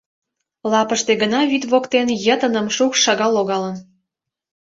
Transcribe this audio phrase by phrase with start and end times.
[0.71, 3.75] Лапыште гына, вӱд воктен, йытыным шукш шагал логалын.